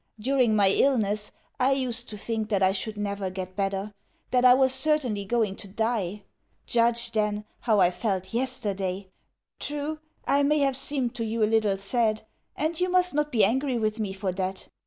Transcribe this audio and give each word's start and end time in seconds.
During 0.19 0.55
my 0.55 0.69
illness 0.69 1.31
I 1.59 1.73
used 1.73 2.09
to 2.09 2.17
think 2.17 2.49
that 2.49 2.63
I 2.63 2.71
should 2.71 2.97
never 2.97 3.29
get 3.29 3.55
better, 3.55 3.93
that 4.31 4.43
I 4.43 4.55
was 4.55 4.73
certainly 4.73 5.25
going 5.25 5.55
to 5.57 5.67
die. 5.67 6.23
Judge, 6.65 7.11
then, 7.11 7.45
how 7.59 7.79
I 7.79 7.91
felt 7.91 8.33
yesterday! 8.33 9.09
True, 9.59 9.99
I 10.25 10.41
may 10.41 10.57
have 10.57 10.75
seemed 10.75 11.13
to 11.17 11.23
you 11.23 11.43
a 11.43 11.45
little 11.45 11.77
sad, 11.77 12.23
and 12.55 12.79
you 12.79 12.89
must 12.89 13.13
not 13.13 13.31
be 13.31 13.45
angry 13.45 13.77
with 13.77 13.99
me 13.99 14.11
for 14.11 14.31
that. 14.31 14.67